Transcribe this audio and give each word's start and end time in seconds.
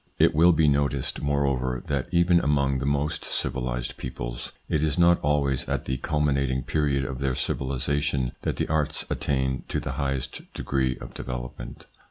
It 0.17 0.33
will 0.33 0.51
be 0.51 0.67
noticed, 0.67 1.21
moreover, 1.21 1.83
that 1.85 2.07
even 2.11 2.39
among 2.39 2.79
the 2.79 2.87
most 2.87 3.23
civilised 3.23 3.97
peoples, 3.97 4.51
it 4.67 4.81
is 4.81 4.97
not 4.97 5.19
always 5.21 5.69
at 5.69 5.85
the 5.85 5.99
culmi 5.99 6.33
nating 6.33 6.65
period 6.65 7.05
of 7.05 7.19
their 7.19 7.35
civilisation 7.35 8.31
that 8.41 8.55
the 8.55 8.67
arts 8.67 9.05
attain 9.11 9.63
to 9.67 9.79
the 9.79 9.91
highest 9.91 10.41
degree 10.55 10.97
of 10.97 11.13
development. 11.13 11.85